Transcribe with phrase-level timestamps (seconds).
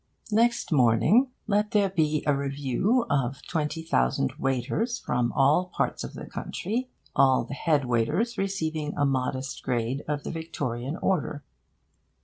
[0.31, 6.15] Next morning, let there be a review of twenty thousand waiters from all parts of
[6.15, 11.43] the country, all the head waiters receiving a modest grade of the Victorian Order.